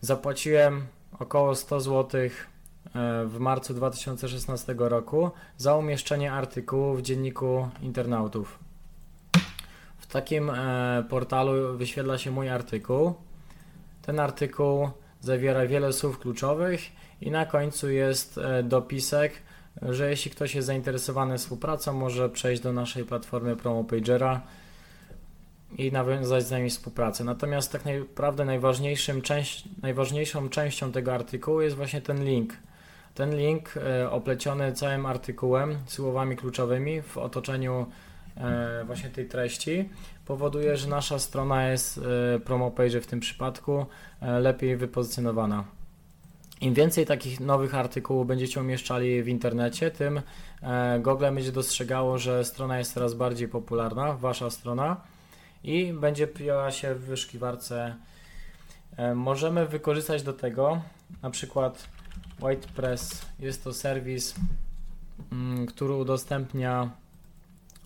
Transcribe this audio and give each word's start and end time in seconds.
Zapłaciłem 0.00 0.86
około 1.18 1.54
100 1.54 1.80
zł 1.80 2.20
e, 2.20 2.30
w 3.24 3.38
marcu 3.38 3.74
2016 3.74 4.74
roku 4.78 5.30
za 5.56 5.76
umieszczenie 5.76 6.32
artykułu 6.32 6.94
w 6.94 7.02
dzienniku 7.02 7.68
internautów. 7.82 8.58
W 9.98 10.06
takim 10.06 10.50
e, 10.50 11.04
portalu 11.08 11.76
wyświetla 11.76 12.18
się 12.18 12.30
mój 12.30 12.48
artykuł. 12.48 13.14
Ten 14.02 14.20
artykuł 14.20 14.88
zawiera 15.20 15.66
wiele 15.66 15.92
słów 15.92 16.18
kluczowych 16.18 16.80
i 17.20 17.30
na 17.30 17.46
końcu 17.46 17.90
jest 17.90 18.40
dopisek, 18.62 19.32
że 19.82 20.10
jeśli 20.10 20.30
ktoś 20.30 20.54
jest 20.54 20.66
zainteresowany 20.66 21.38
współpracą, 21.38 21.92
może 21.92 22.28
przejść 22.28 22.62
do 22.62 22.72
naszej 22.72 23.04
platformy 23.04 23.56
PromoPagera 23.56 24.40
i 25.78 25.92
nawiązać 25.92 26.46
z 26.46 26.50
nami 26.50 26.70
współpracę. 26.70 27.24
Natomiast 27.24 27.72
tak 27.72 27.82
naprawdę 27.84 28.44
najważniejszym 28.44 29.22
część, 29.22 29.64
najważniejszą 29.82 30.48
częścią 30.48 30.92
tego 30.92 31.14
artykułu 31.14 31.60
jest 31.60 31.76
właśnie 31.76 32.00
ten 32.00 32.24
link. 32.24 32.54
Ten 33.14 33.36
link 33.36 33.76
e, 33.76 34.10
opleciony 34.10 34.72
całym 34.72 35.06
artykułem, 35.06 35.78
słowami 35.86 36.36
kluczowymi 36.36 37.02
w 37.02 37.18
otoczeniu 37.18 37.86
e, 38.36 38.84
właśnie 38.84 39.10
tej 39.10 39.28
treści 39.28 39.88
powoduje, 40.26 40.76
że 40.76 40.88
nasza 40.88 41.18
strona 41.18 41.68
jest 41.68 42.00
e, 42.34 42.40
PromoPage 42.40 43.00
w 43.00 43.06
tym 43.06 43.20
przypadku 43.20 43.86
lepiej 44.40 44.76
wypozycjonowana. 44.76 45.64
Im 46.60 46.74
więcej 46.74 47.06
takich 47.06 47.40
nowych 47.40 47.74
artykułów 47.74 48.26
będziecie 48.26 48.60
umieszczali 48.60 49.22
w 49.22 49.28
internecie, 49.28 49.90
tym 49.90 50.20
Google 51.00 51.24
będzie 51.34 51.52
dostrzegało, 51.52 52.18
że 52.18 52.44
strona 52.44 52.78
jest 52.78 52.94
coraz 52.94 53.14
bardziej 53.14 53.48
popularna, 53.48 54.12
wasza 54.12 54.50
strona 54.50 54.96
i 55.64 55.92
będzie 55.92 56.26
pojawia 56.26 56.70
się 56.70 56.94
w 56.94 57.00
wyszukiwarce. 57.00 57.94
E, 58.96 59.14
możemy 59.14 59.66
wykorzystać 59.66 60.22
do 60.22 60.32
tego 60.32 60.82
na 61.22 61.30
przykład 61.30 61.88
WhitePress. 62.38 63.26
Jest 63.38 63.64
to 63.64 63.72
serwis, 63.72 64.34
mm, 65.32 65.66
który 65.66 65.94
udostępnia 65.94 66.90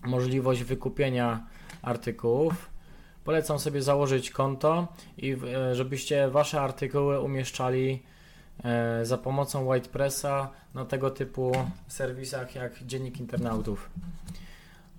możliwość 0.03 0.63
wykupienia 0.63 1.43
artykułów. 1.81 2.69
Polecam 3.23 3.59
sobie 3.59 3.81
założyć 3.81 4.31
konto 4.31 4.87
i 5.17 5.31
e, 5.31 5.75
żebyście 5.75 6.29
wasze 6.29 6.61
artykuły 6.61 7.19
umieszczali 7.19 8.03
E, 8.63 9.05
za 9.05 9.17
pomocą 9.17 9.73
WhitePressa 9.73 10.49
na 10.73 10.85
tego 10.85 11.11
typu 11.11 11.51
serwisach 11.87 12.55
jak 12.55 12.83
Dziennik 12.83 13.19
Internautów. 13.19 13.89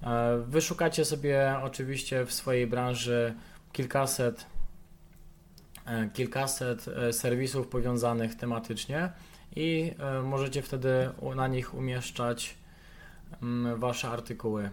E, 0.03 0.39
wyszukacie 0.47 1.05
sobie 1.05 1.57
oczywiście 1.63 2.25
w 2.27 2.33
swojej 2.33 2.67
branży 2.67 3.35
kilkaset, 3.73 4.47
e, 5.87 6.09
kilkaset 6.09 6.87
serwisów 7.13 7.69
powiązanych 7.69 8.35
tematycznie 8.35 9.13
i 9.57 9.95
możecie 10.23 10.63
wtedy 10.63 11.11
na 11.37 11.49
nich 11.49 11.75
umieszczać 11.75 12.55
mm, 13.43 13.81
Wasze 13.81 14.09
artykuły. 14.09 14.71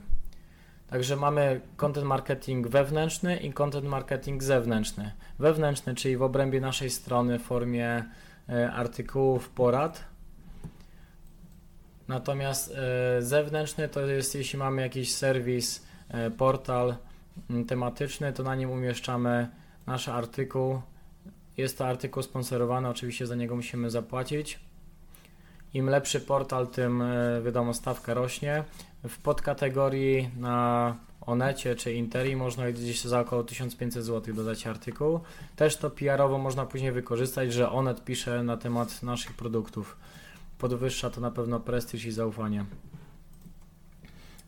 Także 0.89 1.15
mamy 1.15 1.61
content 1.77 2.07
marketing 2.07 2.67
wewnętrzny 2.67 3.38
i 3.38 3.53
content 3.53 3.85
marketing 3.85 4.44
zewnętrzny. 4.44 5.11
Wewnętrzny, 5.39 5.95
czyli 5.95 6.17
w 6.17 6.21
obrębie 6.21 6.61
naszej 6.61 6.89
strony 6.89 7.39
w 7.39 7.44
formie 7.44 8.03
E, 8.49 8.71
artykułów, 8.71 9.49
porad. 9.49 10.03
Natomiast 12.07 12.72
e, 12.72 13.22
zewnętrzny 13.22 13.90
to 13.90 14.01
jest, 14.01 14.35
jeśli 14.35 14.59
mamy 14.59 14.81
jakiś 14.81 15.16
serwis, 15.16 15.85
e, 16.09 16.31
portal 16.31 16.95
tematyczny, 17.68 18.34
to 18.34 18.44
na 18.44 18.56
nim 18.56 18.69
umieszczamy 18.69 19.47
nasz 19.88 20.09
artykuł. 20.09 20.81
Jest 21.57 21.78
to 21.78 21.88
artykuł 21.88 22.23
sponsorowany, 22.23 22.90
oczywiście 22.90 23.28
za 23.28 23.35
niego 23.35 23.56
musimy 23.56 23.90
zapłacić. 23.90 24.59
Im 25.73 25.90
lepszy 25.90 26.19
portal, 26.19 26.68
tym 26.68 27.03
wiadomo 27.45 27.73
stawka 27.73 28.13
rośnie. 28.13 28.63
W 29.09 29.18
podkategorii 29.18 30.29
na 30.38 30.95
Onecie 31.28 31.75
czy 31.75 31.94
Interi 31.94 32.35
można 32.35 32.72
gdzieś 32.72 33.01
za 33.01 33.19
około 33.19 33.44
1500 33.44 34.03
zł 34.03 34.35
dodać 34.35 34.68
artykuł. 34.68 35.19
Też 35.56 35.78
to 35.78 35.89
PR-owo 35.89 36.38
można 36.38 36.66
później 36.66 36.91
wykorzystać, 36.91 37.53
że 37.53 37.72
Onet 37.72 38.03
pisze 38.03 38.44
na 38.44 38.57
temat 38.57 39.03
naszych 39.03 39.34
produktów. 39.34 39.97
Podwyższa 40.57 41.09
to 41.09 41.22
na 41.22 41.31
pewno 41.31 41.59
prestiż 41.59 42.06
i 42.06 42.12
zaufanie. 42.12 42.66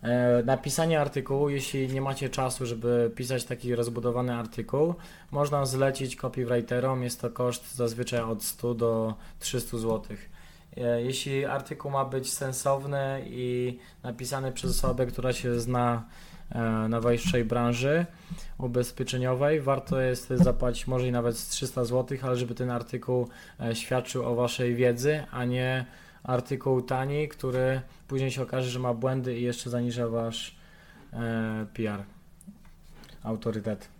E, 0.01 0.43
napisanie 0.43 1.01
artykułu, 1.01 1.49
jeśli 1.49 1.87
nie 1.87 2.01
macie 2.01 2.29
czasu, 2.29 2.65
żeby 2.65 3.11
pisać 3.15 3.43
taki 3.43 3.75
rozbudowany 3.75 4.35
artykuł, 4.35 4.93
można 5.31 5.65
zlecić 5.65 6.15
copywriterom. 6.15 7.03
Jest 7.03 7.21
to 7.21 7.29
koszt 7.29 7.75
zazwyczaj 7.75 8.21
od 8.21 8.43
100 8.43 8.73
do 8.73 9.13
300 9.39 9.77
zł. 9.77 10.01
E, 10.79 11.01
jeśli 11.01 11.45
artykuł 11.45 11.91
ma 11.91 12.05
być 12.05 12.33
sensowny 12.33 13.25
i 13.25 13.79
napisany 14.03 14.51
przez 14.51 14.71
osobę, 14.71 15.05
która 15.05 15.33
się 15.33 15.59
zna 15.59 16.03
E, 16.51 16.87
na 16.87 17.01
waszej 17.01 17.45
branży 17.45 18.05
ubezpieczeniowej. 18.57 19.61
Warto 19.61 20.01
jest 20.01 20.29
zapłacić 20.29 20.87
może 20.87 21.07
i 21.07 21.11
nawet 21.11 21.47
300 21.49 21.85
zł, 21.85 22.17
ale 22.21 22.35
żeby 22.35 22.55
ten 22.55 22.71
artykuł 22.71 23.27
e, 23.59 23.75
świadczył 23.75 24.25
o 24.25 24.35
waszej 24.35 24.75
wiedzy, 24.75 25.23
a 25.31 25.45
nie 25.45 25.85
artykuł 26.23 26.81
tani, 26.81 27.27
który 27.27 27.81
później 28.07 28.31
się 28.31 28.41
okaże, 28.41 28.69
że 28.69 28.79
ma 28.79 28.93
błędy 28.93 29.39
i 29.39 29.43
jeszcze 29.43 29.69
zaniża 29.69 30.07
wasz 30.07 30.55
PR, 31.73 32.03
autorytet. 33.23 33.98